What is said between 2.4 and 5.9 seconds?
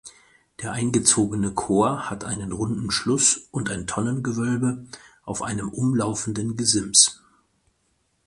runden Schluß und ein Tonnengewölbe auf einem